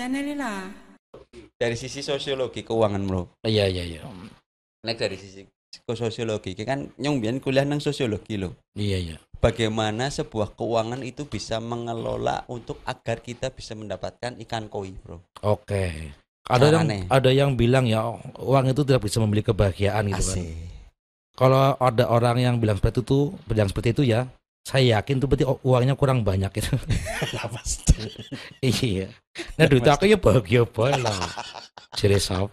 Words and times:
channel 0.00 0.32
lah. 0.32 0.64
Dari 1.60 1.76
sisi 1.76 2.00
sosiologi 2.00 2.64
keuangan 2.64 3.04
bro. 3.04 3.28
Iya 3.44 3.68
iya 3.68 3.84
iya. 3.84 4.00
Nek 4.80 4.96
dari 4.96 5.20
sisi 5.20 5.44
sosiologi 5.92 6.56
kan 6.64 6.88
nyong 6.96 7.20
kuliah 7.44 7.68
nang 7.68 7.84
sosiologi 7.84 8.40
loh. 8.40 8.56
Iya 8.72 8.96
iya. 8.96 9.16
Bagaimana 9.44 10.08
sebuah 10.08 10.56
keuangan 10.56 11.04
itu 11.04 11.28
bisa 11.28 11.60
mengelola 11.60 12.48
untuk 12.48 12.80
agar 12.88 13.20
kita 13.20 13.52
bisa 13.52 13.76
mendapatkan 13.76 14.40
ikan 14.48 14.72
koi 14.72 14.96
bro. 14.96 15.20
Oke. 15.44 16.16
Ada 16.48 16.80
yang 16.80 16.88
ada 17.12 17.30
yang 17.30 17.50
bilang 17.60 17.84
ya 17.84 18.00
uang 18.40 18.72
itu 18.72 18.80
tidak 18.88 19.04
bisa 19.04 19.20
membeli 19.20 19.44
kebahagiaan 19.44 20.08
gitu 20.08 20.24
kan. 20.24 20.40
Asik. 20.40 20.48
Kalau 21.36 21.76
ada 21.76 22.04
orang 22.08 22.36
yang 22.40 22.56
bilang 22.56 22.80
seperti 22.80 23.04
itu, 23.04 23.32
yang 23.52 23.68
seperti 23.68 23.88
itu 23.96 24.02
ya, 24.08 24.28
saya 24.60 25.00
yakin 25.00 25.18
tuh 25.18 25.26
berarti 25.26 25.44
uangnya 25.64 25.94
kurang 25.96 26.22
banyak 26.22 26.52
itu. 26.60 26.72
Lah 27.36 27.46
pasti. 27.48 27.96
iya. 28.60 29.08
Nah 29.56 29.66
duit 29.66 29.86
aku 29.88 30.04
ya 30.06 30.20
bahagia 30.20 30.68
banget 30.68 31.00
lah. 31.06 31.16
Jadi 31.96 32.18
sop. 32.20 32.52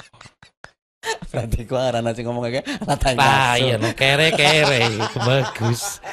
Berarti 1.31 1.61
gua 1.67 1.91
arana 1.91 2.11
sing 2.11 2.27
ngomong 2.27 2.51
kayak 2.51 2.67
rata 2.83 3.15
Nah 3.15 3.55
iya 3.55 3.79
no 3.79 3.91
kere 3.95 4.33
kere 4.35 4.91
itu 4.91 5.17
bagus. 5.23 6.03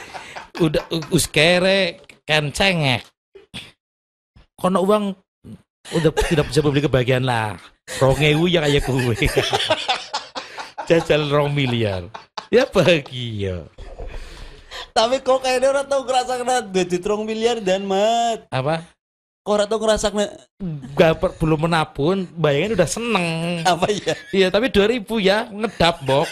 Udah 0.63 0.85
us 1.11 1.27
kere 1.27 2.05
kan 2.27 2.51
cengek. 2.55 3.03
Kono 4.55 4.87
uang 4.87 5.15
udah 5.93 6.11
tidak 6.25 6.49
bisa 6.49 6.63
membeli 6.63 6.85
kebahagiaan 6.85 7.27
lah. 7.27 7.59
Rongewu 8.01 8.49
yang 8.49 8.65
kayak 8.65 8.83
kue. 8.87 9.15
Jajal 10.89 11.29
rong 11.33 11.53
miliar. 11.53 12.09
Ya 12.49 12.65
bahagia. 12.69 13.69
Tapi 14.95 15.19
kok 15.27 15.43
kayaknya 15.43 15.75
orang 15.75 15.87
tau 15.91 16.07
ngerasa 16.07 16.39
kena 16.39 16.63
duit 16.63 17.03
rong 17.03 17.27
miliar 17.27 17.59
dan 17.59 17.83
mat. 17.83 18.47
Apa? 18.47 18.87
Kok 19.43 19.51
orang 19.51 19.67
tau 19.67 19.79
ngerasa 19.83 20.07
kena 20.15 20.27
Gak 20.95 21.13
per- 21.19 21.35
belum 21.43 21.67
menabun, 21.67 22.31
bayangin 22.39 22.79
udah 22.79 22.87
seneng. 22.87 23.27
apa 23.67 23.91
ya? 23.91 24.15
Iya, 24.31 24.47
tapi 24.55 24.71
2000 24.71 25.19
ya 25.19 25.51
ngedap, 25.51 25.99
Bok. 26.07 26.31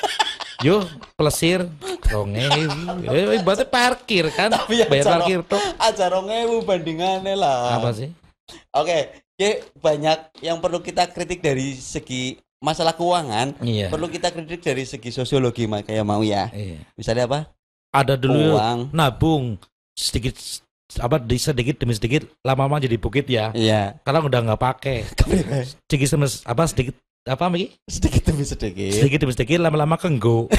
Yo, 0.62 0.86
plesir 1.18 1.66
rongewu. 2.06 3.02
Eh, 3.10 3.42
ibaratnya 3.42 3.66
parkir 3.66 4.30
kan. 4.30 4.54
Tapi 4.54 4.78
ya 4.78 4.86
Bayar 4.86 5.18
parkir 5.18 5.42
tuh. 5.42 5.58
Aja 5.82 6.06
rong 6.06 6.30
ewu 6.30 6.62
bandingannya 6.62 7.34
lah. 7.34 7.82
Apa 7.82 7.90
sih? 7.90 8.14
Oke, 8.70 9.10
Oke, 9.32 9.58
banyak 9.82 10.38
yang 10.38 10.62
perlu 10.62 10.78
kita 10.78 11.10
kritik 11.10 11.42
dari 11.42 11.74
segi 11.74 12.38
masalah 12.62 12.94
keuangan. 12.94 13.58
Iya. 13.58 13.90
Perlu 13.90 14.06
kita 14.06 14.30
kritik 14.30 14.62
dari 14.62 14.86
segi 14.86 15.10
sosiologi 15.10 15.66
kayak 15.66 16.06
mau 16.06 16.22
ya. 16.22 16.46
Iya. 16.54 16.78
Misalnya 16.94 17.26
apa? 17.26 17.50
Ada 17.92 18.16
dulu 18.16 18.56
Uang. 18.56 18.88
nabung 18.90 19.60
sedikit 19.92 20.32
apa 20.96 21.16
di 21.16 21.36
sedikit 21.36 21.76
demi 21.76 21.92
sedikit 21.92 22.24
lama-lama 22.40 22.80
jadi 22.80 22.96
bukit 22.96 23.28
ya. 23.28 23.52
Iya. 23.52 24.00
Karena 24.00 24.24
udah 24.24 24.40
nggak 24.48 24.60
pakai. 24.60 24.96
Sedikit 25.88 26.08
demi 26.10 26.26
apa 26.28 26.62
sedikit 26.64 26.94
apa 27.22 27.44
Miki? 27.48 27.76
sedikit 27.84 28.22
demi 28.28 28.44
sedikit. 28.44 28.92
Sedikit 28.92 29.18
demi 29.20 29.32
sedikit 29.32 29.60
lama-lama 29.60 29.96
kenggo. 29.96 30.48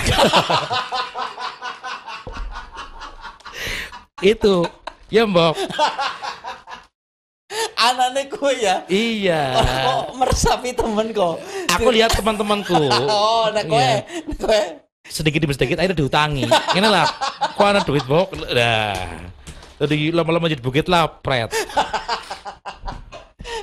Itu 4.24 4.64
ya 5.10 5.26
mbok. 5.26 5.58
Anaknya 7.76 8.22
kue 8.32 8.54
ya. 8.58 8.76
Iya. 8.88 9.42
Kok 9.60 10.06
meresapi 10.16 10.72
temen 10.72 11.12
kok. 11.12 11.36
Aku 11.76 11.90
lihat 11.92 12.16
teman-temanku 12.16 12.78
Oh, 13.12 13.52
nah 13.52 13.62
kue, 13.62 13.76
Iya. 13.76 14.06
nah 14.24 14.36
kue. 14.40 14.62
Sedikit 15.14 15.46
demi 15.46 15.54
sedikit 15.54 15.78
akhirnya 15.78 16.02
diutangi. 16.02 16.50
Ini 16.50 16.88
lah, 16.90 17.06
kok 17.54 17.68
ada 17.70 17.86
duit 17.86 18.02
bok. 18.10 18.34
Dah. 18.50 19.30
Jadi 19.78 20.10
lama-lama 20.10 20.50
jadi 20.50 20.64
bukit 20.64 20.90
lah, 20.90 21.06
pret. 21.06 21.54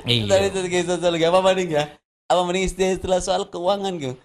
Dari 0.07 0.47
iya. 0.47 0.49
segi 0.49 0.79
sosiologi 0.87 1.27
apa 1.27 1.39
mending 1.43 1.69
ya? 1.75 1.85
Apa 2.31 2.41
mending 2.47 2.71
istilah, 2.71 3.19
soal 3.19 3.43
keuangan 3.51 3.91
gitu? 3.99 4.15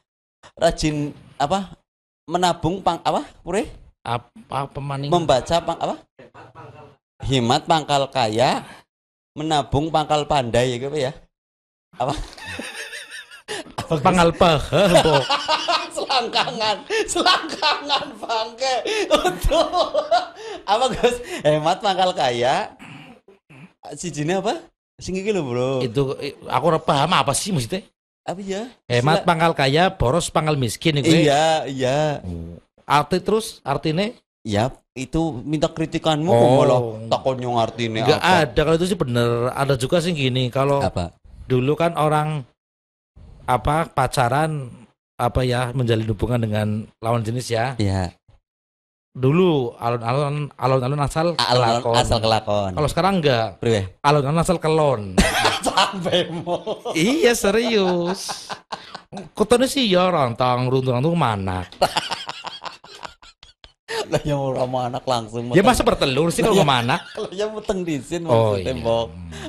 Rajin 0.55 1.11
apa? 1.37 1.75
Menabung 2.31 2.79
pang 2.81 3.03
apa? 3.03 3.27
Pure? 3.43 3.67
Apa 4.07 4.71
pemaning? 4.71 5.11
Membaca 5.11 5.57
pang 5.59 5.79
apa? 5.83 5.97
Himat 7.27 7.67
pangkal 7.67 8.07
kaya, 8.13 8.63
menabung 9.35 9.91
pangkal 9.91 10.25
pandai 10.31 10.77
ya 10.77 10.77
gitu 10.79 10.97
ya? 10.97 11.13
Apa? 11.97 12.15
apa 13.83 13.93
Gus? 13.99 14.05
Pangal 14.05 14.31
paham. 14.37 15.23
selangkangan, 16.07 16.77
selangkangan 17.11 18.07
bangke. 18.23 18.75
Untuk 19.11 19.67
apa 20.63 20.85
Gus? 20.95 21.17
Hemat 21.43 21.83
pangkal 21.83 22.11
kaya. 22.15 22.71
Si 23.99 24.11
apa? 24.31 24.63
Sing 24.97 25.19
iki 25.19 25.35
lho, 25.35 25.43
Bro. 25.45 25.83
Itu 25.83 26.15
eh, 26.23 26.39
aku 26.47 26.65
ora 26.71 26.81
paham 26.81 27.11
apa 27.13 27.35
sih 27.35 27.51
maksudnya? 27.51 27.83
Apa 28.23 28.41
ya? 28.41 28.71
Hemat 28.87 29.23
Sila- 29.23 29.27
pangkal 29.27 29.53
kaya, 29.53 29.91
boros 29.91 30.31
pangkal 30.31 30.55
miskin 30.55 31.03
itu. 31.03 31.11
Iya, 31.11 31.67
iya. 31.67 32.23
Arti 32.87 33.19
terus 33.19 33.59
artinya 33.63 34.07
Ya, 34.47 34.71
itu 34.95 35.43
minta 35.43 35.67
kritikanmu 35.67 36.31
Oh. 36.31 36.63
malah 36.63 36.79
takon 37.11 37.43
nyong 37.43 37.59
artine 37.59 37.99
nggak 37.99 38.23
apa? 38.23 38.47
ada 38.47 38.61
kalau 38.63 38.79
itu 38.79 38.87
sih 38.87 38.95
bener. 38.95 39.51
Ada 39.51 39.75
juga 39.75 39.99
sih 39.99 40.15
gini 40.15 40.55
kalau 40.55 40.79
Apa? 40.79 41.11
dulu 41.51 41.75
kan 41.75 41.99
orang 41.99 42.47
apa 43.43 43.91
pacaran 43.91 44.71
apa 45.17 45.41
ya 45.49 45.73
menjalin 45.73 46.09
hubungan 46.13 46.41
dengan 46.45 46.69
lawan 47.01 47.25
jenis 47.25 47.49
ya. 47.49 47.73
Ya, 47.81 48.13
Dulu 49.17 49.73
alun-alun 49.81 50.53
alun-alun 50.61 51.01
asal 51.01 51.33
alon 51.41 51.81
kelakon. 51.81 51.95
asal 51.97 52.19
kelakon. 52.21 52.71
Kalau 52.77 52.89
sekarang 52.93 53.25
enggak. 53.25 53.57
Priwe? 53.57 53.97
Alun-alun 54.05 54.45
asal 54.45 54.61
kelon. 54.61 55.17
Sampai 55.67 56.29
mau. 56.29 56.93
iya 56.93 57.33
serius. 57.33 58.53
Kotone 59.33 59.65
sih 59.65 59.89
ya 59.89 60.13
rantang 60.13 60.69
runtung 60.69 61.01
runtung 61.01 61.17
mana? 61.17 61.65
Lah 64.13 64.21
yang 64.27 64.43
ora 64.43 64.69
mau 64.69 64.85
anak 64.85 65.09
langsung. 65.09 65.49
Ya 65.57 65.65
masa 65.65 65.81
bertelur 65.81 66.29
sih 66.29 66.45
kalau 66.45 66.61
ke 66.61 66.67
mana? 66.69 67.01
Kalau 67.17 67.33
yang 67.33 67.57
meteng 67.57 67.89
di 67.89 67.97
sini 67.97 68.29
Oh 68.29 68.53
iya. 68.61 68.77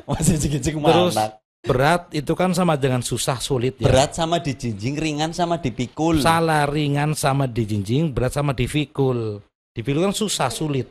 Masih 0.07 0.39
cicik 0.39 0.79
Terus 0.79 1.11
mana? 1.11 1.35
Berat 1.67 2.01
itu 2.15 2.31
kan 2.33 2.55
sama 2.55 2.79
dengan 2.79 3.03
susah 3.03 3.37
sulit 3.37 3.75
ya. 3.77 3.91
Berat 3.91 4.15
sama 4.15 4.39
dijinjing, 4.39 4.95
ringan 4.95 5.35
sama 5.35 5.59
dipikul. 5.59 6.23
Salah 6.23 6.63
ringan 6.65 7.13
sama 7.13 7.45
dijinjing, 7.45 8.15
berat 8.15 8.33
sama 8.33 8.55
difikul. 8.55 9.43
Difikul 9.75 10.07
kan 10.07 10.15
susah 10.15 10.47
sulit. 10.47 10.87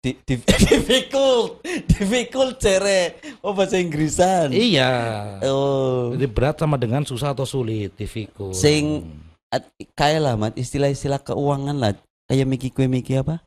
Di, 0.00 0.16
di, 0.24 0.40
difficult, 0.40 1.60
difficult 1.88 2.56
cere. 2.56 3.20
Oh 3.44 3.52
bahasa 3.52 3.76
Inggrisan. 3.76 4.48
Iya. 4.52 4.92
Oh. 5.44 6.12
Jadi 6.16 6.24
berat 6.28 6.56
sama 6.60 6.80
dengan 6.80 7.04
susah 7.04 7.32
atau 7.32 7.44
sulit 7.44 7.96
difikul. 7.96 8.52
Sing- 8.52 9.30
kayak 9.98 10.20
lah 10.22 10.34
mat 10.38 10.54
istilah-istilah 10.54 11.18
keuangan 11.26 11.74
lah 11.74 11.92
kayak 12.30 12.46
miki 12.46 12.70
kue 12.70 12.86
miki 12.86 13.18
apa 13.18 13.42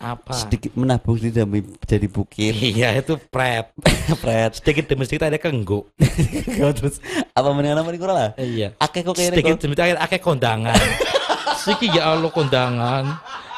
apa? 0.00 0.32
sedikit 0.32 0.72
menabung 0.74 1.14
tidak 1.14 1.44
mi- 1.44 1.76
jadi 1.84 2.08
bukit 2.08 2.56
Iya 2.56 2.96
itu 2.96 3.20
pret. 3.22 3.68
pret 4.24 4.56
Sedikit 4.56 4.88
demi 4.88 5.04
sedikit 5.04 5.28
ada 5.28 5.36
kenggo. 5.36 5.92
terus 6.76 7.04
apa 7.30 7.48
mendingan 7.52 7.84
apa 7.84 7.88
nih 7.88 8.00
lah 8.00 8.30
Iya. 8.34 8.68
akeh 8.74 9.04
kok 9.04 9.14
Sedikit 9.14 9.60
demi 9.60 9.76
sedikit 9.76 10.00
akeh 10.00 10.18
kondangan. 10.18 10.72
Siki 11.60 11.92
ya 11.92 12.10
Allah 12.10 12.32
kondangan. 12.32 13.04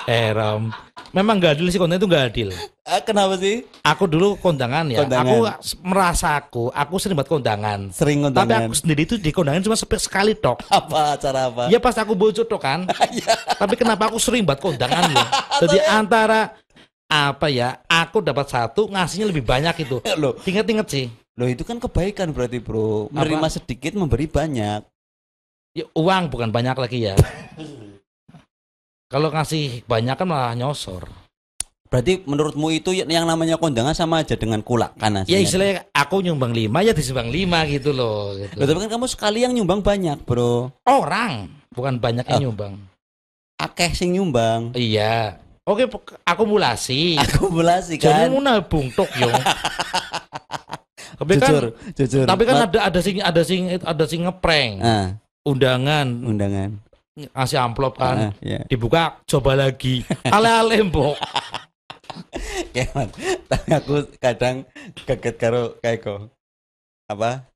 Eram. 0.04 0.74
Memang 1.12 1.36
gak 1.36 1.60
adil 1.60 1.68
sih 1.68 1.76
kondangan 1.76 2.00
itu 2.00 2.08
gak 2.08 2.24
adil. 2.32 2.48
Ah, 2.82 2.98
kenapa 2.98 3.36
sih 3.36 3.62
Aku 3.84 4.08
dulu 4.08 4.34
kondangan 4.34 4.88
ya. 4.88 5.04
Kondangan. 5.04 5.28
Aku 5.28 5.36
merasa 5.84 6.34
aku, 6.34 6.64
aku 6.68 6.94
sering 6.98 7.14
buat 7.14 7.28
kondangan. 7.28 7.92
sering 7.92 8.24
Tapi 8.24 8.32
kondangan 8.32 8.60
aku 8.66 8.74
sendiri 8.74 9.00
itu 9.04 9.14
di 9.20 9.30
kondangan 9.30 9.62
cuma 9.62 9.76
sekali 9.76 10.32
tok. 10.34 10.64
apa 10.66 11.14
acara 11.14 11.46
apa 11.46 11.62
Ya 11.68 11.78
pas 11.78 11.94
aku 11.94 12.16
bocor 12.16 12.42
tok 12.42 12.62
kan. 12.62 12.88
Tapi 13.60 13.74
kenapa 13.76 14.08
aku 14.08 14.18
sering 14.18 14.42
buat 14.42 14.58
kondangan 14.58 15.06
ya? 15.12 15.26
Jadi 15.62 15.78
antara 15.84 16.56
apa 17.06 17.46
ya? 17.52 17.76
Aku 17.84 18.24
dapat 18.24 18.48
satu 18.48 18.88
ngasihnya 18.88 19.28
lebih 19.28 19.44
banyak 19.44 19.84
itu. 19.84 20.00
loh 20.20 20.34
Ingat-ingat 20.42 20.86
sih. 20.88 21.06
loh 21.32 21.48
itu 21.48 21.64
kan 21.64 21.80
kebaikan 21.80 22.28
berarti 22.32 22.60
bro 22.60 23.08
Apa? 23.08 23.24
menerima 23.24 23.48
sedikit 23.48 23.96
memberi 23.96 24.28
banyak 24.28 24.84
Ya, 25.72 25.88
uang 25.96 26.28
bukan 26.28 26.52
banyak 26.52 26.76
lagi 26.76 27.08
ya. 27.08 27.16
Kalau 29.12 29.28
ngasih 29.28 29.84
banyak 29.84 30.16
kan 30.16 30.24
malah 30.24 30.54
nyosor. 30.54 31.04
berarti 31.84 32.24
menurutmu 32.24 32.72
itu 32.72 32.88
yang 32.96 33.28
namanya 33.28 33.54
kondangan 33.54 33.92
sama 33.92 34.24
aja 34.24 34.32
dengan 34.32 34.58
kulakan 34.58 35.28
Ya 35.28 35.36
aslinya? 35.36 35.44
istilahnya 35.44 35.74
aku 35.92 36.24
nyumbang 36.24 36.50
lima 36.50 36.80
ya 36.80 36.90
disumbang 36.90 37.28
lima 37.28 37.68
gitu 37.68 37.92
loh. 37.92 38.32
Loh, 38.32 38.48
Gitu. 38.48 38.56
tapi 38.58 38.80
kan 38.80 38.90
kamu 38.90 39.06
sekali 39.06 39.44
yang 39.44 39.52
nyumbang 39.52 39.84
banyak 39.84 40.16
bro 40.18 40.72
Orang 40.82 41.52
bukan 41.68 42.00
banyak 42.00 42.24
yang 42.24 42.40
Oh. 42.40 42.44
nyumbang. 42.48 42.80
akeh 43.58 43.92
sing 43.92 44.10
nyumbang 44.10 44.72
Iya. 44.72 45.36
Oke, 45.62 45.84
akumulasi. 46.24 47.14
akumulasi 47.22 47.94
Jadi 47.94 48.08
kan 48.24 48.32
mau 48.32 48.40
nabung 48.40 48.88
tok 48.90 49.12
yo. 49.14 49.28
tapi 51.12 51.32
kan, 51.36 51.44
jujur 51.44 51.64
jujur 51.92 52.24
tapi 52.24 52.42
kan 52.42 52.54
Mat- 52.56 52.72
ada 52.72 52.78
ada 52.88 52.98
sing 52.98 53.16
ada 53.20 53.42
sing 53.42 53.62
ada 53.70 54.04
sing 54.06 54.20
ngeprank. 54.24 54.72
ah, 54.80 55.06
Undangan 55.44 56.06
undangan 56.24 56.80
ngasih 57.16 57.58
amplop 57.60 58.00
kan. 58.00 58.30
Ah, 58.30 58.32
ya. 58.40 58.60
Dibuka 58.68 59.20
coba 59.28 59.56
lagi. 59.56 60.04
Ale-ale 60.34 60.80
mbok. 60.86 61.16
Man. 62.92 63.08
tapi 63.48 63.68
aku 63.72 64.04
kadang 64.20 64.68
kaget 65.08 65.36
karo 65.40 65.80
kayak 65.80 66.04
kok 66.04 66.28
apa 67.08 67.48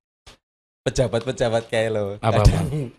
pejabat-pejabat 0.87 1.69
kayak 1.69 1.91
lo. 1.93 2.05
Apa, 2.23 2.41
Kadang 2.41 2.93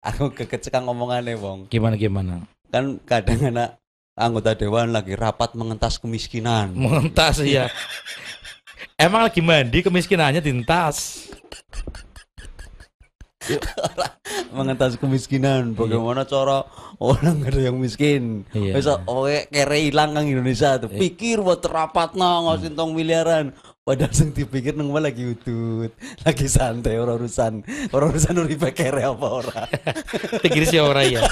Aku 0.00 0.32
kekecekan 0.32 0.88
ngomongannya, 0.88 1.36
Bong. 1.36 1.68
Gimana 1.68 1.92
gimana? 2.00 2.48
Kan 2.72 2.96
kadang 3.04 3.52
anak 3.52 3.76
anggota 4.16 4.56
dewan 4.56 4.96
lagi 4.96 5.12
rapat 5.12 5.52
mengentas 5.52 6.00
kemiskinan. 6.00 6.72
Mengentas 6.72 7.44
ya. 7.44 7.68
Emang 9.00 9.28
lagi 9.28 9.44
mandi 9.44 9.84
kemiskinannya 9.84 10.40
dintas. 10.40 11.28
Mengentas 14.50 14.94
kemiskinan. 14.94 15.72
Bagaimana 15.72 16.22
cara 16.22 16.62
orang 16.98 17.42
ada 17.42 17.60
yang 17.60 17.76
miskin? 17.76 18.44
Iya. 18.50 18.76
Bisa 18.76 18.92
oke 19.04 19.48
kere 19.48 19.78
hilang 19.80 20.12
kang 20.12 20.26
Indonesia 20.26 20.76
tuh. 20.76 20.90
Pikir 20.90 21.40
buat 21.40 21.62
rapat 21.62 22.14
nang 22.14 22.46
ngosin 22.46 22.74
tong 22.74 22.92
miliaran. 22.92 23.50
Padahal 23.80 24.12
sing 24.12 24.30
dipikir 24.30 24.76
nang 24.76 24.92
lagi 24.92 25.24
utut, 25.24 25.90
lagi 26.22 26.46
santai 26.46 27.00
orang 27.00 27.16
urusan, 27.16 27.64
orang 27.90 28.08
urusan 28.12 28.38
uripe 28.38 28.70
kere 28.70 29.02
apa 29.02 29.26
ora. 29.26 29.62
Pikir 30.44 30.62
sih 30.62 30.78
orang 30.78 31.10
ya. 31.10 31.22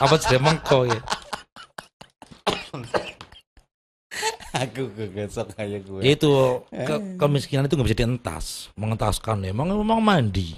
Apa 0.00 0.18
sih 0.18 0.40
mengko 0.40 0.88
ya? 0.88 0.98
Aku 4.52 4.92
kegesok 4.92 5.56
kayak 5.56 5.80
gue. 5.84 6.00
Itu 6.04 6.64
ke- 6.68 7.16
kemiskinan 7.16 7.64
itu 7.64 7.74
nggak 7.74 7.88
bisa 7.88 8.00
dientas, 8.04 8.44
mengentaskan 8.76 9.44
ya. 9.44 9.50
Emang 9.50 9.72
memang 9.72 10.00
mandi. 10.00 10.52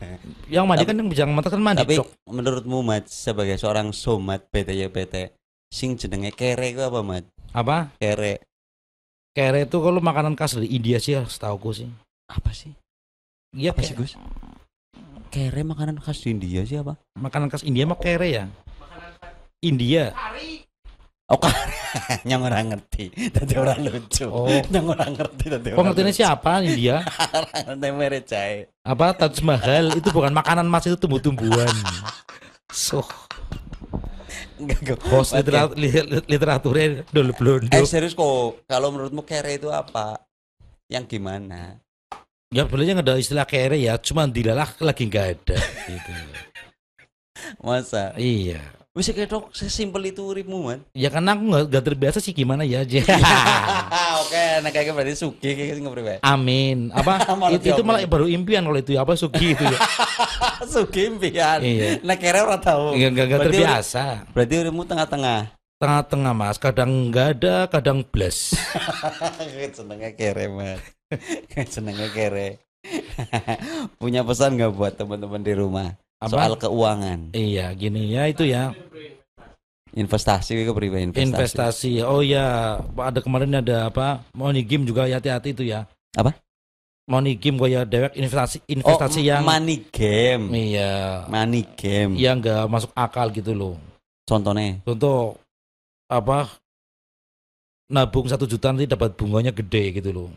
Yang 0.54 0.64
mandi 0.64 0.84
kan 0.84 0.94
yang 0.94 1.08
bisa 1.08 1.24
mengentaskan 1.24 1.60
mandi. 1.60 1.80
Tapi 1.80 1.96
Cok. 1.96 2.08
menurutmu 2.28 2.78
Mat 2.80 3.06
sebagai 3.06 3.56
seorang 3.56 3.90
somat 3.90 4.46
PTYPT 4.48 5.32
sing 5.66 5.94
jenenge 5.94 6.30
kere 6.30 6.72
ku 6.72 6.82
apa 6.82 7.00
Mat? 7.00 7.24
apa? 7.50 7.90
Kere 7.96 8.44
Kere 9.30 9.64
itu 9.64 9.76
kalau 9.76 10.00
makanan 10.00 10.32
khas 10.32 10.56
dari 10.56 10.68
India 10.70 10.96
sih 10.96 11.12
ya, 11.12 11.22
setauku 11.22 11.68
sih. 11.70 11.88
apa 12.26 12.50
sih? 12.50 12.72
Iya 13.52 13.70
Apa 13.70 13.80
kayak- 13.80 13.88
sih 13.88 13.96
Gus? 13.96 14.12
Kere 15.28 15.60
makanan 15.60 15.96
khas 15.98 16.24
India 16.24 16.62
sih 16.62 16.76
apa? 16.76 16.96
makanan 17.14 17.48
khas 17.48 17.60
India 17.62 17.84
mah 17.84 17.96
kere 17.96 18.28
ya. 18.28 18.44
India. 19.60 20.12
Oh 21.26 21.42
kare, 21.42 21.74
yang 22.30 22.38
orang 22.46 22.70
ngerti, 22.70 23.10
tadi 23.34 23.58
orang 23.58 23.82
lucu. 23.82 24.30
Oh. 24.30 24.46
Yang 24.74 24.86
orang 24.94 25.10
ngerti 25.10 25.44
tadi 25.50 25.66
Kok 25.74 25.82
ngerti 25.82 26.02
ini 26.06 26.12
siapa 26.14 26.50
India? 26.62 27.02
Orang 27.34 27.62
ngerti 27.66 27.88
mere 27.90 28.20
jahe. 28.22 28.70
Apa 28.86 29.10
Taj 29.10 29.42
Mahal 29.42 29.90
itu 29.98 30.06
bukan 30.14 30.30
makanan 30.30 30.70
mas 30.70 30.86
itu 30.86 30.94
tumbuh-tumbuhan. 30.94 31.66
So, 32.70 33.02
Enggak 34.62 34.78
enggak. 34.86 34.98
host 35.10 35.34
Oke. 35.34 35.42
literat, 35.42 35.70
li- 35.74 36.24
literaturnya 36.30 36.86
dulu 37.10 37.32
blondo. 37.34 37.74
Eh 37.74 37.82
serius 37.82 38.14
kok, 38.14 38.62
kalau 38.70 38.94
menurutmu 38.94 39.26
kere 39.26 39.58
itu 39.58 39.66
apa? 39.74 40.22
Yang 40.86 41.18
gimana? 41.18 41.82
Ya 42.54 42.62
sebenarnya 42.62 43.02
nggak 43.02 43.06
ada 43.10 43.18
istilah 43.18 43.46
kere 43.50 43.74
ya, 43.82 43.98
cuma 43.98 44.30
dilalah 44.30 44.70
lagi 44.78 45.10
nggak 45.10 45.26
ada. 45.26 45.58
Gitu. 45.90 46.12
Masa? 47.58 48.14
Iya. 48.14 48.62
Bisa 48.96 49.12
ketok 49.12 49.52
sesimpel 49.52 50.08
itu 50.08 50.24
uripmu 50.24 50.72
man? 50.72 50.80
Ya 50.96 51.12
karena 51.12 51.36
aku 51.36 51.68
nggak 51.68 51.84
terbiasa 51.84 52.16
sih 52.16 52.32
gimana 52.32 52.64
ya 52.64 52.80
aja. 52.80 53.04
Oke, 54.24 54.64
nah 54.64 54.72
kayak 54.72 54.96
berarti 54.96 55.20
suki 55.20 55.52
kayak 55.52 55.84
nggak 55.84 55.92
priwe. 55.92 56.16
Amin. 56.24 56.88
Apa 56.96 57.20
itu, 57.60 57.76
itu 57.76 57.82
malah 57.84 58.00
baru 58.08 58.24
impian 58.24 58.64
kalau 58.64 58.80
itu 58.80 58.96
ya, 58.96 59.04
apa 59.04 59.12
sugi 59.12 59.52
itu 59.52 59.60
ya. 59.68 59.78
Suki 60.72 61.12
impian. 61.12 61.60
Iya. 61.60 62.00
Nah 62.08 62.16
kere 62.16 62.40
ora 62.40 62.56
tahu. 62.56 62.96
Nggak 62.96 63.10
nggak 63.12 63.26
nggak 63.28 63.40
Berarti 63.44 63.58
terbiasa. 63.60 64.04
Berarti 64.32 64.54
uripmu 64.64 64.82
tengah-tengah. 64.88 65.40
Tengah-tengah 65.76 66.32
mas, 66.32 66.56
kadang 66.56 66.90
nggak 67.12 67.26
ada, 67.36 67.56
kadang 67.68 68.00
blas. 68.00 68.56
Senengnya 69.76 70.16
kere 70.16 70.48
man. 70.48 70.80
Senengnya 71.68 72.08
kere. 72.16 72.64
Punya 74.00 74.24
pesan 74.24 74.56
nggak 74.56 74.72
buat 74.72 74.96
teman-teman 74.96 75.44
di 75.44 75.52
rumah 75.52 75.92
Apa? 76.16 76.32
soal 76.32 76.52
keuangan, 76.56 77.20
Iya 77.30 77.76
gini 77.76 78.08
ya 78.08 78.24
itu 78.24 78.48
ya 78.48 78.72
investasi 79.92 80.64
ke 80.64 80.72
priwe 80.72 81.08
investasi. 81.08 81.24
investasi. 81.24 81.92
Oh 82.04 82.20
ya 82.20 82.76
ada 82.80 83.20
kemarin 83.20 83.60
ada 83.60 83.88
apa 83.88 84.24
money 84.32 84.60
game 84.60 84.84
juga 84.84 85.08
ya 85.08 85.16
hati-hati 85.16 85.52
itu 85.52 85.64
ya. 85.64 85.84
Apa? 86.12 86.36
Money 87.06 87.38
game 87.38 87.56
gue 87.56 87.70
ya 87.70 87.86
dewek 87.86 88.12
investasi 88.12 88.60
Oh, 88.60 88.72
investasi 88.72 89.20
yang 89.22 89.44
money 89.46 89.86
game. 89.88 90.50
iya 90.50 91.22
Money 91.28 91.62
game. 91.78 92.18
yang 92.18 92.42
nggak 92.42 92.66
masuk 92.66 92.90
akal 92.92 93.30
gitu 93.30 93.54
loh. 93.54 93.76
Contohnya 94.26 94.82
Contoh 94.82 95.38
apa 96.10 96.50
nabung 97.86 98.26
satu 98.26 98.44
juta 98.44 98.74
nanti 98.74 98.90
dapat 98.90 99.14
bunganya 99.14 99.54
gede 99.54 100.02
gitu 100.02 100.10
loh. 100.10 100.30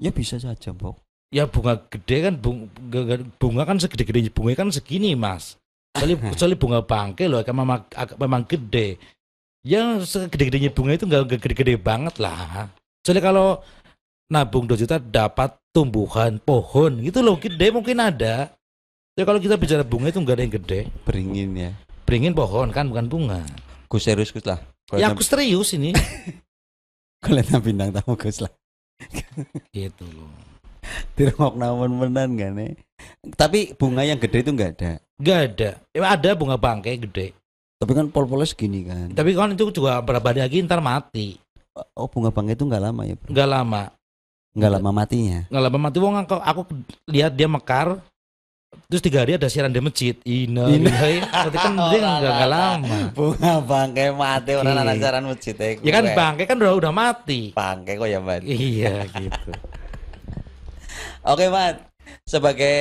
ya 0.00 0.08
bisa 0.08 0.40
saja, 0.40 0.70
Bok. 0.72 0.96
Ya 1.30 1.46
bunga 1.46 1.78
gede 1.86 2.26
kan 2.26 2.34
bung- 2.34 2.66
bunga, 2.74 3.22
bunga 3.38 3.62
kan 3.62 3.78
segede-gede 3.78 4.34
bunga 4.34 4.58
kan 4.58 4.74
segini 4.74 5.14
mas. 5.14 5.54
Kecuali, 5.94 6.14
kecuali 6.34 6.54
bunga 6.58 6.80
bangke 6.82 7.24
loh 7.30 7.38
kan 7.46 7.54
memang, 7.54 7.86
memang 8.18 8.42
gede. 8.46 8.98
Yang 9.62 10.10
segede-gedenya 10.10 10.74
bunga 10.74 10.98
itu 10.98 11.06
nggak 11.06 11.38
gede-gede 11.38 11.78
banget 11.78 12.18
lah. 12.18 12.66
Kecuali 13.02 13.20
kalau 13.22 13.48
nabung 14.30 14.66
2 14.66 14.74
juta 14.78 14.98
dapat 14.98 15.54
tumbuhan 15.70 16.38
pohon 16.42 16.98
gitu 17.02 17.22
loh 17.22 17.38
gede 17.38 17.70
mungkin 17.70 18.02
ada. 18.02 18.50
Ya 19.14 19.22
kalau 19.22 19.38
kita 19.38 19.54
bicara 19.54 19.86
bunga 19.86 20.10
itu 20.10 20.18
nggak 20.18 20.34
ada 20.34 20.42
yang 20.42 20.54
gede. 20.58 20.80
Beringin 21.06 21.50
ya. 21.54 21.70
Beringin 22.06 22.34
pohon 22.34 22.74
kan 22.74 22.90
bukan 22.90 23.06
bunga. 23.06 23.40
Gus 23.86 24.02
serius 24.06 24.34
Gus 24.34 24.46
lah. 24.46 24.58
Ya 24.98 25.10
aku 25.10 25.22
serius 25.22 25.70
ini. 25.78 25.94
Kulitnya 27.22 27.62
bintang 27.62 27.94
tamu 27.94 28.18
Gus 28.18 28.42
lah. 28.42 28.50
gitu 29.70 30.02
loh. 30.10 30.30
Dirungok 31.16 31.54
namun 31.56 31.90
menan 31.96 32.34
gak 32.34 32.52
nih? 32.54 32.72
Tapi 33.32 33.72
bunga 33.74 34.04
yang 34.04 34.20
gede 34.20 34.44
itu 34.44 34.50
nggak 34.50 34.70
ada. 34.76 34.92
Nggak 35.16 35.38
ada. 35.52 35.70
Ya, 35.90 36.00
ada 36.04 36.30
bunga 36.36 36.56
bangke 36.56 36.96
gede. 36.96 37.32
Tapi 37.80 37.92
kan 37.96 38.12
pol-polnya 38.12 38.44
segini 38.44 38.84
kan. 38.84 39.08
Tapi 39.12 39.32
kan 39.32 39.52
itu 39.52 39.72
juga 39.72 40.00
berapa 40.00 40.24
hari 40.26 40.44
lagi 40.44 40.60
ntar 40.60 40.80
mati. 40.80 41.40
Oh 41.96 42.04
bunga 42.06 42.28
bangke 42.28 42.52
itu 42.52 42.64
nggak 42.64 42.82
lama 42.82 43.02
ya 43.04 43.14
bro? 43.16 43.28
Nggak 43.32 43.48
lama. 43.48 43.82
Nggak 44.50 44.70
lama 44.76 44.90
matinya. 44.90 45.40
nggak 45.46 45.62
lama 45.62 45.78
mati 45.78 45.96
wong 45.96 46.14
aku, 46.18 46.34
aku 46.36 46.60
lihat 47.06 47.32
dia 47.32 47.46
mekar 47.46 48.02
terus 48.86 49.02
tiga 49.02 49.22
hari 49.22 49.34
ada 49.34 49.46
siaran 49.46 49.70
di 49.70 49.78
masjid 49.78 50.14
ina 50.22 50.66
Ina. 50.66 50.90
berarti 50.90 51.58
kan 51.58 51.74
dia 51.90 51.98
nggak 52.06 52.18
nggak 52.34 52.50
lama 52.50 52.98
Bunga 53.14 53.52
bangke 53.62 54.04
mati 54.10 54.50
orang 54.54 54.74
Iya. 54.74 54.82
anak 54.82 54.96
jaran 54.98 55.22
masjid 55.26 55.54
eh, 55.58 55.74
ya 55.78 55.90
kan 55.90 56.04
bangke 56.10 56.42
kan 56.46 56.56
udah 56.58 56.74
udah 56.74 56.90
mati 56.90 57.50
Bangke 57.50 57.94
kok 57.94 58.06
ya 58.06 58.18
man. 58.18 58.42
iya 58.42 59.06
gitu 59.06 59.50
Oke 61.20 61.52
man. 61.52 61.76
Sebagai 62.24 62.76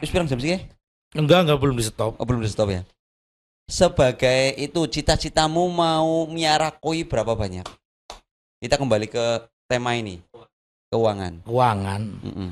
wis 0.00 0.08
pirang 0.08 0.24
jam 0.24 0.40
sih? 0.40 0.56
enggak 1.12 1.44
enggak 1.44 1.60
belum 1.60 1.76
di 1.76 1.84
stop 1.84 2.16
Oh 2.16 2.24
belum 2.24 2.40
di 2.40 2.48
stop 2.48 2.72
ya. 2.72 2.82
Sebagai 3.68 4.56
itu 4.56 4.80
cita-citamu 4.88 5.68
mau 5.68 6.24
miara 6.24 6.72
koi 6.72 7.04
berapa 7.04 7.36
banyak? 7.36 7.64
Kita 8.64 8.80
kembali 8.80 9.06
ke 9.12 9.44
tema 9.68 9.92
ini. 9.96 10.24
Keuangan. 10.92 11.44
keuangan 11.48 12.02
Mm-mm. 12.20 12.50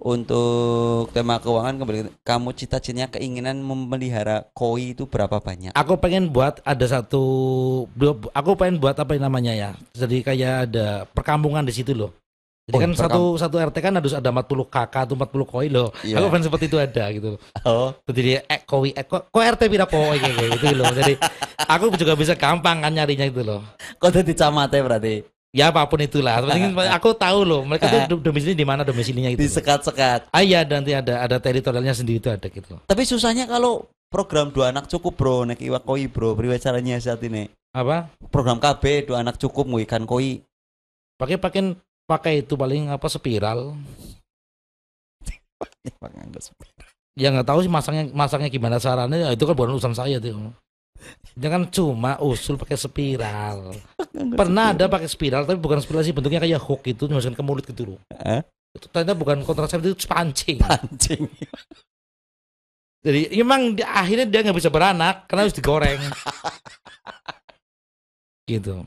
Untuk 0.00 1.12
tema 1.12 1.40
keuangan 1.40 1.76
kembali 1.76 1.98
kamu 2.24 2.48
cita-citanya 2.56 3.12
keinginan 3.12 3.60
memelihara 3.60 4.48
koi 4.56 4.96
itu 4.96 5.04
berapa 5.04 5.40
banyak? 5.40 5.76
aku 5.76 5.96
pengen 6.00 6.32
buat 6.32 6.60
ada 6.64 6.86
satu 6.88 7.20
aku 8.32 8.50
pengen 8.56 8.80
buat 8.80 8.96
apa 8.96 9.16
namanya 9.20 9.52
ya 9.52 9.70
jadi 9.92 10.16
kayak 10.24 10.54
ada 10.72 11.04
perkampungan 11.12 11.64
di 11.68 11.72
situ 11.72 11.92
loh 11.92 12.12
jadi 12.70 12.76
Oh, 12.76 12.80
kan 12.80 12.92
satu 12.94 13.22
satu 13.34 13.56
RT 13.60 13.76
kan 13.80 13.92
harus 13.92 14.14
ada 14.14 14.30
40 14.30 14.46
kakak 14.64 15.02
atau 15.04 15.14
40 15.14 15.42
koi 15.44 15.66
loh 15.66 15.90
Iya. 16.00 16.16
aku 16.16 16.30
pengen 16.30 16.46
seperti 16.46 16.64
itu 16.66 16.78
ada 16.78 17.04
gitu 17.10 17.30
Oh, 17.66 17.90
jadi 18.06 18.20
dia 18.22 18.38
eh 18.46 18.62
koi 18.62 18.94
eh 18.94 19.02
kok, 19.02 19.26
kok 19.26 19.42
RT 19.44 19.62
pira 19.66 19.84
koi 19.84 20.16
gitu 20.16 20.70
loh 20.72 20.86
jadi 20.88 21.18
aku 21.74 21.90
juga 21.94 22.14
bisa 22.14 22.32
gampang 22.32 22.78
kan 22.78 22.90
nyarinya 22.90 23.26
itu 23.26 23.42
loh 23.42 23.60
kok 23.98 24.10
jadi 24.12 24.32
camate 24.32 24.78
berarti? 24.78 25.16
ya 25.50 25.66
apa 25.68 25.82
pun 25.82 25.98
itulah 25.98 26.46
Penting 26.46 26.78
aku 26.78 27.10
tahu 27.12 27.42
loh 27.42 27.66
mereka 27.66 27.90
tuh 27.90 28.00
dom- 28.14 28.22
domisili 28.22 28.54
di 28.54 28.62
mana 28.62 28.86
domisilinya 28.86 29.28
itu 29.28 29.34
loh. 29.36 29.50
Disekat-sekat. 29.50 30.30
ah 30.30 30.40
iya 30.40 30.62
nanti 30.62 30.94
ada 30.94 31.20
ada 31.20 31.36
teritorialnya 31.36 31.90
sendiri 31.90 32.16
itu 32.16 32.30
ada 32.30 32.46
gitu. 32.46 32.78
Tapi 32.80 33.02
susahnya 33.02 33.44
kalau 33.44 33.90
program 34.06 34.48
dua 34.48 34.70
anak 34.70 34.86
cukup 34.86 35.12
bro, 35.12 35.42
nek 35.42 35.58
iwak 35.58 35.82
koi 35.82 36.06
bro, 36.06 36.34
priwe 36.34 36.54
caranya 36.56 36.98
saat 36.98 37.18
ini? 37.22 37.50
apa 37.70 38.10
Program 38.30 38.58
KB 38.58 38.82
dua 39.06 39.22
anak 39.22 39.38
cukup 39.38 39.66
mau 39.66 39.78
ikan 39.80 40.02
koi. 40.02 40.38
pakai 41.14 41.34
pakai 41.36 41.74
pakai 42.10 42.42
itu 42.42 42.58
paling 42.58 42.90
apa 42.90 43.06
spiral. 43.06 43.78
Ya 47.14 47.30
nggak 47.30 47.46
tahu 47.46 47.62
sih 47.62 47.70
masangnya 47.70 48.10
masangnya 48.10 48.50
gimana 48.50 48.82
caranya. 48.82 49.14
Ya 49.14 49.28
itu 49.30 49.46
kan 49.46 49.54
bukan 49.54 49.78
urusan 49.78 49.94
saya 49.94 50.18
tuh 50.18 50.50
jangan 51.38 51.68
cuma 51.72 52.20
usul 52.20 52.60
pakai 52.60 52.76
spiral. 52.76 53.72
Pernah 54.36 54.76
ada 54.76 54.84
pakai 54.90 55.08
spiral 55.08 55.46
tapi 55.48 55.56
bukan 55.56 55.80
spiral 55.80 56.04
sih. 56.04 56.12
Bentuknya 56.12 56.42
kayak 56.42 56.60
hook 56.60 56.84
itu 56.84 57.06
dimasukkan 57.08 57.36
ke 57.38 57.44
mulut 57.44 57.64
gitu 57.64 57.94
loh 57.94 58.00
Eh? 58.26 58.42
itu 58.70 58.86
ternyata 58.86 59.18
bukan 59.18 59.42
kontrasepsi 59.42 59.86
itu 59.90 60.06
pancing. 60.06 60.62
Pancing. 60.62 61.26
jadi 63.06 63.20
emang 63.42 63.74
di, 63.74 63.82
akhirnya 63.82 64.30
dia 64.30 64.46
nggak 64.46 64.58
bisa 64.62 64.70
beranak 64.70 65.26
karena 65.26 65.46
harus 65.46 65.56
digoreng. 65.56 66.00
Gitu. 68.50 68.82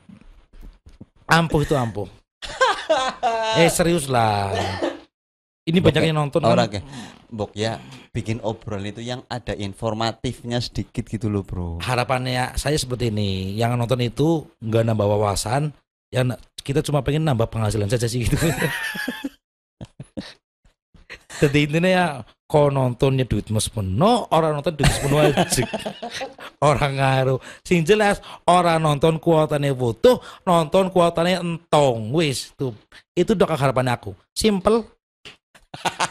Ampuh 1.24 1.64
itu 1.64 1.72
ampuh 1.72 2.04
eh 3.60 3.70
serius 3.70 4.06
lah 4.10 4.52
Ini 5.64 5.80
banyak 5.80 6.12
yang 6.12 6.20
nonton 6.20 6.44
kan. 6.44 6.52
Orang 6.52 6.68
kayak 6.68 6.84
Bok 7.32 7.56
ya 7.56 7.80
bikin 8.14 8.38
obrolan 8.44 8.84
itu 8.94 9.00
yang 9.00 9.24
ada 9.26 9.56
informatifnya 9.56 10.60
sedikit 10.60 11.08
gitu 11.08 11.32
loh 11.32 11.42
bro. 11.42 11.80
Harapannya 11.82 12.54
saya 12.54 12.76
seperti 12.76 13.08
ini, 13.10 13.56
yang 13.56 13.74
nonton 13.74 13.98
itu 14.04 14.46
nggak 14.60 14.84
nambah 14.86 15.08
wawasan, 15.18 15.72
ya 16.12 16.22
na- 16.22 16.38
kita 16.62 16.84
cuma 16.84 17.02
pengen 17.02 17.26
nambah 17.26 17.50
penghasilan 17.50 17.88
saja 17.90 18.06
sih 18.06 18.28
gitu. 18.28 18.36
Jadi 21.42 21.58
intinya 21.66 21.90
ya, 21.90 22.06
kau 22.44 22.68
nontonnya 22.68 23.24
duit 23.24 23.48
mas 23.48 23.66
penuh, 23.66 24.28
orang 24.28 24.60
nonton 24.60 24.76
duit 24.76 24.92
penuh 25.00 25.18
aja. 25.18 25.64
orang 26.70 26.92
ngaruh. 27.00 27.38
Sing 27.64 27.82
jelas 27.82 28.20
orang 28.44 28.78
nonton 28.78 29.16
kuotanya 29.16 29.72
butuh, 29.72 30.20
nonton 30.44 30.92
kuotanya 30.92 31.40
entong. 31.40 32.12
Wis 32.12 32.52
tuh. 32.54 32.76
Itu 33.16 33.32
doa 33.32 33.56
harapan 33.56 33.96
aku. 33.96 34.12
Simple. 34.36 34.84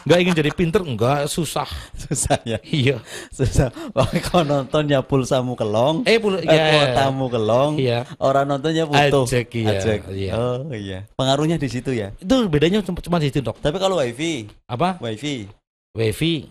Gak 0.04 0.20
ingin 0.20 0.36
jadi 0.36 0.52
pinter, 0.52 0.84
enggak 0.84 1.24
susah. 1.24 1.64
Susah 1.96 2.36
ya, 2.44 2.60
Iya. 2.68 3.00
susah. 3.32 3.72
Pokoknya 3.96 4.20
kalau 4.20 4.44
nonton 4.44 4.82
ya 4.92 5.00
pulsamu 5.00 5.56
kelong, 5.56 6.04
Eh, 6.04 6.20
pul 6.20 6.36
eh, 6.36 6.44
ya. 6.44 6.68
kuotamu 6.68 7.32
kelong, 7.32 7.72
Iya. 7.80 8.04
orang 8.20 8.44
nontonnya 8.44 8.84
butuh. 8.84 9.24
Ajak, 9.24 9.48
iya, 9.56 9.72
Ajak. 9.80 10.00
iya. 10.12 10.32
Oh 10.36 10.68
iya. 10.68 11.08
Pengaruhnya 11.16 11.56
di 11.56 11.72
situ 11.72 11.96
ya. 11.96 12.12
Itu 12.20 12.44
bedanya 12.52 12.84
cuma, 12.84 13.00
cuma 13.00 13.16
di 13.16 13.32
situ, 13.32 13.40
Dok. 13.40 13.56
Tapi 13.64 13.80
kalau 13.80 13.96
wifi, 13.96 14.52
Apa? 14.68 15.00
wifi, 15.00 15.48
wifi 15.94 16.50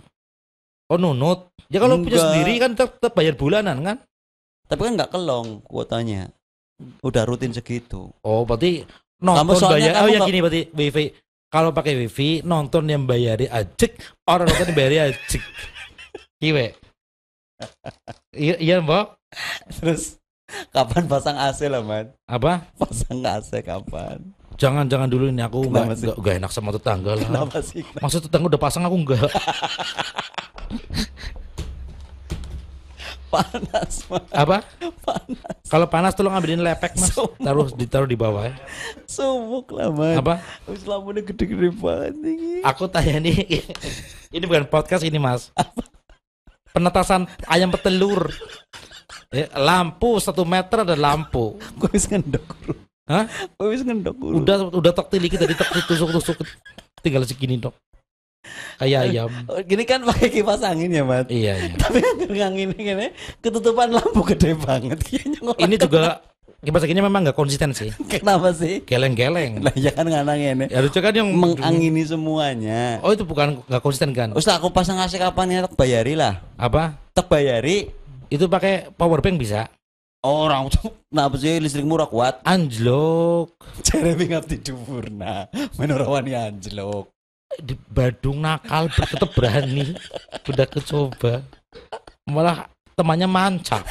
oh 0.91 0.99
nunut. 0.99 1.51
Ya 1.71 1.81
kalau 1.81 1.99
punya 1.99 2.21
sendiri 2.21 2.61
kan 2.61 2.77
tetap, 2.77 3.11
bayar 3.17 3.33
bulanan 3.33 3.81
kan? 3.81 3.97
Tapi 4.69 4.81
kan 4.83 4.93
nggak 4.99 5.11
kelong 5.11 5.63
kuotanya. 5.65 6.29
Udah 7.05 7.23
rutin 7.23 7.53
segitu. 7.53 8.11
oh 8.25 8.41
berarti 8.43 8.83
nonton 9.23 9.55
soalnya 9.55 9.93
bayar 9.93 9.95
kamu 9.95 10.03
oh 10.03 10.09
ya 10.11 10.19
gini 10.27 10.39
berarti 10.43 10.61
wifi 10.75 11.05
kalau 11.47 11.69
pakai 11.71 11.93
wifi 11.95 12.43
nonton 12.43 12.91
yang 12.91 13.07
bayari 13.07 13.47
ajek 13.47 13.95
orang 14.27 14.51
nonton 14.51 14.67
yang 14.73 14.75
bayari 14.75 14.97
ajek 15.13 15.43
kiwe 16.43 16.75
iya 18.35 18.55
iya 18.59 18.75
mbak. 18.83 19.15
Terus 19.79 20.19
kapan 20.69 21.07
pasang 21.09 21.37
AC 21.39 21.65
lah 21.65 21.81
man? 21.81 22.11
apa? 22.27 22.67
Pasang 22.77 23.23
AC 23.23 23.63
kapan? 23.63 24.21
Jangan 24.55 24.85
jangan 24.85 25.07
dulu 25.07 25.27
ini 25.27 25.39
aku 25.39 25.65
Kenapa 25.65 25.73
nggak 25.85 25.97
nggak- 25.99 26.17
nggak 26.17 26.35
enak 26.37 26.51
sama 26.51 26.69
tetangga 26.71 27.11
lah 27.13 27.23
Kenapa 27.23 27.57
sih? 27.59 27.83
maksud 27.95 28.21
tetangga 28.23 28.47
udah 28.47 28.61
pasang 28.61 28.83
aku 28.83 28.95
enggak 28.95 29.25
Panas 33.25 34.05
man. 34.05 34.21
apa 34.29 34.61
Panas. 35.01 35.57
kalau 35.65 35.87
panas 35.87 36.13
tolong 36.13 36.29
ambilin 36.31 36.61
lepek 36.61 36.93
mas 36.93 37.09
Sumpah. 37.09 37.41
taruh 37.41 37.65
ditaruh 37.67 38.05
di 38.05 38.13
bawah 38.13 38.45
ya 38.45 38.53
Sumuk 39.05 39.73
lah 39.73 39.89
man. 39.89 40.21
apa 40.21 40.37
Wis 40.65 40.85
lampunya 40.85 41.21
gede-gede 41.23 41.73
banget 41.73 42.13
ini. 42.15 42.61
Aku 42.61 42.85
tanya 42.85 43.17
nih, 43.19 43.65
ini 44.29 44.43
bukan 44.43 44.63
podcast 44.65 45.01
ini 45.01 45.17
mas. 45.17 45.49
Penetasan 46.69 47.25
ayam 47.43 47.69
petelur. 47.69 48.29
Eh, 49.29 49.49
lampu 49.51 50.17
satu 50.17 50.41
meter 50.43 50.81
ada 50.83 50.95
lampu. 50.95 51.57
Gue 51.75 51.89
wis 51.91 52.05
ngendok. 52.05 52.45
Hah? 53.03 53.27
Gue 53.59 53.75
wis 53.75 53.83
ngendok. 53.83 54.15
Bro. 54.15 54.39
Udah 54.43 54.57
udah 54.71 54.91
tek 54.95 55.07
tiliki 55.11 55.35
tadi 55.35 55.51
tek 55.55 55.67
tusuk 55.87 56.09
tusuk 56.15 56.37
tinggal 57.03 57.27
segini 57.27 57.59
dok. 57.59 57.75
Kayak 58.79 59.11
ayam. 59.11 59.31
Oh, 59.47 59.59
Gini 59.63 59.83
kan 59.87 60.03
pakai 60.03 60.27
kipas 60.27 60.63
angin 60.63 60.91
ya, 60.91 61.03
Mat. 61.07 61.31
Iya 61.31 61.55
iya. 61.55 61.73
Tapi 61.79 61.99
yang 62.35 62.55
ini 62.55 62.75
gini 62.75 63.07
ketutupan 63.39 63.91
lampu 63.91 64.19
gede 64.27 64.55
banget. 64.59 64.99
Ini 65.63 65.75
juga 65.79 66.19
kipas 66.63 66.83
anginnya 66.83 67.03
memang 67.07 67.23
nggak 67.27 67.37
konsisten 67.39 67.71
sih. 67.71 67.91
kenapa 68.11 68.51
sih? 68.55 68.83
Geleng-geleng. 68.83 69.63
Lah 69.63 69.71
ya 69.75 69.91
kan 69.95 70.07
nganang 70.07 70.39
ini 70.39 70.65
Ya 70.67 70.79
harusnya 70.83 71.01
kan 71.03 71.13
yang 71.15 71.29
mengangini 71.31 72.03
semuanya. 72.03 72.99
Oh 73.03 73.15
itu 73.15 73.23
bukan 73.23 73.63
nggak 73.67 73.83
konsisten 73.83 74.11
kan? 74.11 74.35
Ustaz 74.35 74.59
aku 74.59 74.71
pasang 74.71 74.99
AC 74.99 75.15
kapan 75.19 75.47
ya 75.51 75.59
tak 75.67 75.75
bayari 75.79 76.15
lah. 76.15 76.43
Apa? 76.59 76.99
Tak 77.15 77.27
bayari 77.31 77.91
Itu 78.27 78.49
pakai 78.49 78.89
power 78.95 79.21
bank 79.23 79.39
bisa. 79.39 79.69
Orang 80.23 80.71
kenapa 81.11 81.35
sih 81.35 81.59
listrik 81.59 81.85
murah 81.85 82.07
kuat? 82.07 82.39
Anjlok. 82.47 83.53
Jeremy 83.85 84.33
ngabdi 84.33 84.57
dupurna. 84.63 85.51
Menorawani 85.75 86.33
anjlok. 86.33 87.11
di 87.61 87.77
Badung 87.77 88.41
nakal 88.41 88.89
tetap 88.89 89.29
berani 89.37 89.93
udah 90.49 90.65
kecoba 90.65 91.45
malah 92.25 92.65
temannya 92.97 93.29
mancap 93.29 93.85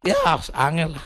ya 0.00 0.16
angel 0.56 0.96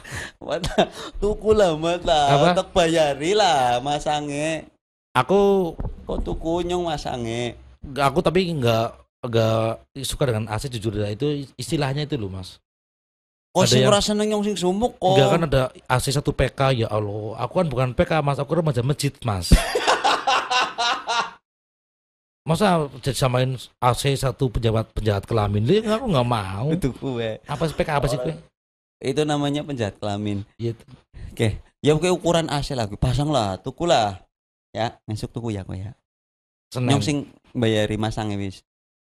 Mata 0.41 0.89
tuku 1.21 1.53
lah 1.53 1.77
mat 1.77 2.01
lah. 2.07 2.27
Apa? 2.33 2.47
Tak 2.65 2.69
bayari 2.73 3.37
lah 3.37 3.79
masange. 3.85 4.65
aku 5.13 5.75
Kok 6.09 6.21
tuku 6.27 6.65
nyong 6.67 6.89
masange? 6.91 7.55
aku 7.81 8.19
tapi 8.25 8.51
nggak 8.55 8.89
nggak 9.25 9.69
suka 10.05 10.33
dengan 10.33 10.49
AC 10.49 10.69
jujur 10.73 10.97
dah. 10.97 11.13
itu 11.13 11.49
istilahnya 11.57 12.09
itu 12.09 12.17
loh 12.17 12.33
mas 12.33 12.61
Kok 13.51 13.61
Ada 13.61 13.69
sing 13.69 13.83
yang- 13.83 13.91
ora 13.91 13.99
seneng 13.99 14.27
nyong 14.31 14.45
sing 14.47 14.55
sumuk 14.55 14.95
kok. 14.95 15.11
Enggak 15.11 15.29
kan 15.29 15.43
ada 15.45 15.63
AC 15.87 16.07
satu 16.09 16.31
PK 16.31 16.61
ya 16.77 16.89
Allah 16.89 17.35
aku 17.37 17.59
kan 17.59 17.67
bukan 17.67 17.89
PK 17.93 18.23
mas 18.23 18.39
aku 18.39 18.55
remaja 18.55 18.79
masjid 18.81 19.11
mas 19.21 19.51
masa 22.41 22.89
samain 23.13 23.55
AC 23.79 24.03
satu 24.17 24.49
penjahat 24.49 24.89
penjahat 24.91 25.23
kelamin 25.27 25.63
Lihat, 25.63 25.99
aku 26.01 26.07
nggak 26.09 26.27
mau 26.27 26.67
Itu 26.73 26.91
kue. 26.93 27.39
apa 27.43 27.63
sih 27.65 27.75
PK 27.75 27.91
apa 27.91 28.07
sih 28.07 28.19
kue 28.19 28.35
Itu 29.01 29.25
namanya 29.25 29.65
penjahat 29.65 29.97
kelamin. 29.97 30.45
Iya. 30.55 30.77
Oke, 31.33 31.57
ya 31.81 31.97
oke 31.97 32.05
ukuran 32.07 32.53
AC 32.53 32.77
lah, 32.77 32.85
pasang 33.01 33.33
lah, 33.33 33.57
tuku 33.57 33.89
lah. 33.89 34.21
Ya, 34.77 35.01
masuk 35.09 35.33
tuku 35.33 35.57
ya 35.57 35.65
kok 35.65 35.73
ya. 35.73 35.97
Senin. 36.69 36.93
Nyong 36.93 37.01
sing 37.01 37.17
bayari 37.57 37.97
masange 37.97 38.37
wis. 38.37 38.61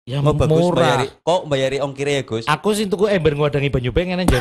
Ya 0.03 0.19
Kok 0.19 0.35
bagus 0.35 0.59
murah. 0.59 0.83
bayari. 0.99 1.07
Kok 1.23 1.41
bayari 1.47 1.77
ongkire 1.79 2.11
ya, 2.19 2.23
Gus? 2.27 2.43
Aku 2.43 2.75
sih 2.75 2.91
tuku 2.91 3.07
ember 3.07 3.39
ngwadangi 3.39 3.71
banyu 3.71 3.95
pengen 3.95 4.19
aja 4.21 4.35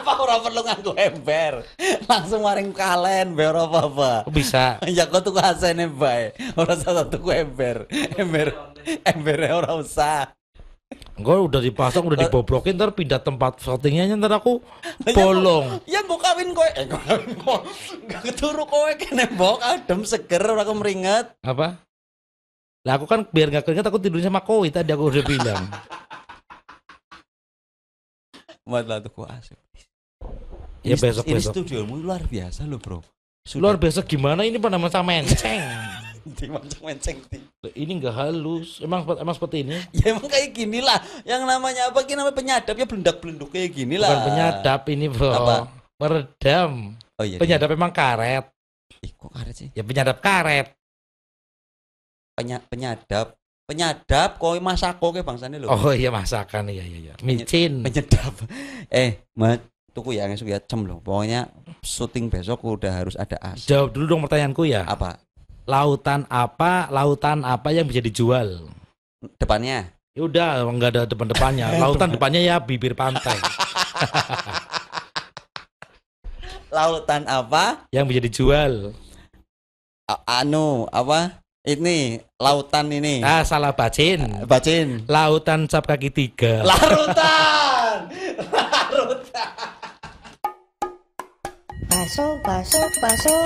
Apa 0.00 0.16
ora 0.16 0.40
perlu 0.40 0.64
nganggo 0.64 0.92
ember? 0.96 1.60
Langsung 2.04 2.40
maring 2.40 2.72
kalen, 2.72 3.36
ber 3.36 3.52
apa-apa. 3.52 4.24
bisa. 4.32 4.80
Ya 4.88 5.04
kok 5.04 5.20
tuku 5.20 5.36
AC 5.36 5.76
ne 5.76 5.92
bae. 5.92 6.32
Ora 6.56 6.72
usah 6.72 7.04
tuku 7.04 7.28
ember. 7.30 7.84
Ember 8.16 8.56
embere 9.04 9.52
ora 9.52 9.76
usah. 9.76 10.32
Gue 11.14 11.36
udah 11.36 11.60
dipasang, 11.60 12.04
udah 12.04 12.18
diboblokin, 12.18 12.74
ntar 12.74 12.90
pindah 12.90 13.20
tempat 13.20 13.60
votingnya, 13.60 14.08
ntar 14.14 14.34
aku 14.34 14.64
ya, 15.04 15.14
bolong. 15.14 15.84
Ya 15.84 16.00
mbok 16.00 16.16
kawin 16.18 16.50
kowe. 16.50 16.64
Eh 16.74 16.88
kawin. 16.88 17.20
Enggak 18.00 18.20
keturu 18.24 18.64
kowe 18.64 18.88
kene 18.96 19.28
mbok 19.30 19.60
adem 19.60 20.00
seger 20.02 20.40
ora 20.42 20.64
kemringet. 20.64 21.36
Apa? 21.40 21.83
Lah 22.84 23.00
aku 23.00 23.08
kan 23.08 23.24
biar 23.32 23.48
nggak 23.48 23.64
keringat 23.64 23.88
aku 23.88 23.96
tidurnya 23.96 24.28
sama 24.28 24.44
koi 24.44 24.68
tadi 24.68 24.92
aku 24.92 25.08
udah 25.08 25.24
bilang. 25.24 25.64
Mat 28.68 28.84
lah 28.84 29.00
tuku 29.00 29.24
AC. 29.24 29.56
Ya 30.84 30.96
Ini- 30.96 31.00
besok 31.00 31.24
Ini 31.24 31.40
besok. 31.40 31.52
studiomu 31.56 31.96
luar 31.96 32.20
biasa 32.28 32.68
loh, 32.68 32.76
Bro. 32.76 33.00
Luar 33.56 33.80
biasa 33.80 34.04
gimana 34.04 34.44
ini 34.44 34.60
pada 34.60 34.76
masa 34.76 35.00
menceng. 35.00 35.64
di 36.40 36.48
menceng 36.80 37.20
di. 37.28 37.40
ini 37.76 38.00
nggak 38.00 38.12
halus. 38.16 38.80
Emang 38.84 39.04
emang 39.16 39.32
seperti 39.36 39.64
ini. 39.64 39.80
Ya 40.00 40.12
emang 40.12 40.28
kayak 40.28 40.52
gini 40.52 40.84
lah. 40.84 41.00
Yang 41.24 41.42
namanya 41.48 41.88
apa? 41.88 42.04
Ini 42.04 42.20
namanya 42.20 42.36
penyadap 42.36 42.74
ya 42.76 42.84
belendak-belenduk 42.88 43.48
kayak 43.48 43.70
gini 43.72 43.96
lah. 43.96 44.12
Bukan 44.12 44.24
penyadap 44.28 44.80
ini 44.92 45.06
bro. 45.08 45.32
Apa? 45.32 45.56
Meredam. 46.00 46.72
Oh 47.16 47.24
iya. 47.24 47.40
Penyadap 47.40 47.68
emang 47.72 47.92
karet. 47.92 48.44
Ih, 49.00 49.12
kok 49.16 49.32
karet 49.32 49.54
sih? 49.56 49.68
Ya 49.72 49.80
penyadap 49.84 50.20
karet. 50.20 50.72
Penya, 52.34 52.58
penyadap. 52.66 53.38
Penyadap 53.64 54.36
koi 54.42 54.60
masako 54.60 55.14
kayak 55.14 55.24
bangsane 55.24 55.56
lho. 55.56 55.70
Oh 55.70 55.94
iya 55.94 56.10
masakan 56.12 56.68
iya 56.68 56.84
iya. 56.84 56.98
iya. 57.00 57.14
Micin. 57.22 57.80
Penyedap. 57.86 58.34
Eh, 58.92 59.24
Mat, 59.38 59.62
tuku 59.96 60.18
ya 60.18 60.28
esok 60.28 60.50
ya 60.50 60.60
cem 60.60 60.84
loh. 60.84 61.00
Pokoknya 61.00 61.48
syuting 61.80 62.28
besok 62.28 62.60
udah 62.66 62.92
harus 62.92 63.16
ada 63.16 63.38
as. 63.40 63.64
Jawab 63.64 63.96
dulu 63.96 64.04
dong 64.04 64.22
pertanyaanku 64.26 64.68
ya. 64.68 64.84
Apa? 64.84 65.16
Lautan 65.64 66.28
apa? 66.28 66.90
Lautan 66.92 67.40
apa 67.46 67.72
yang 67.72 67.88
bisa 67.88 68.04
dijual? 68.04 68.68
Depannya? 69.40 69.88
Ya 70.12 70.22
udah 70.28 70.68
nggak 70.68 70.90
ada 70.94 71.02
depan-depannya. 71.08 71.66
Lautan 71.82 72.18
depannya 72.18 72.44
ya 72.44 72.60
bibir 72.60 72.92
pantai. 72.92 73.34
Lautan 76.74 77.22
apa? 77.30 77.86
yang 77.94 78.10
bisa 78.10 78.18
dijual. 78.18 78.90
A- 80.10 80.42
anu, 80.42 80.84
apa? 80.92 81.43
Ini 81.64 82.20
lautan 82.36 82.92
ini. 82.92 83.24
Ah 83.24 83.40
salah 83.40 83.72
bacin. 83.72 84.44
Bacin. 84.44 85.00
Lautan 85.08 85.64
cap 85.64 85.88
kaki 85.88 86.12
tiga. 86.12 86.60
Larutan. 86.60 88.12
Larutan. 88.52 89.48
Baso, 91.88 92.36
baso, 92.44 92.84
baso. 93.00 93.36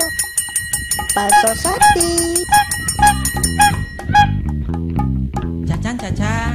Baso 1.15 1.51
sapi. 1.63 2.11
Cacan, 5.71 5.95
cacan. 5.95 6.55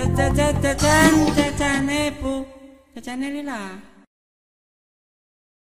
Cacan, 0.00 0.32
cacan, 0.32 0.54
cacan, 0.64 1.12
cacan. 1.36 1.82
Cacan 2.96 3.20
lila. 3.20 3.99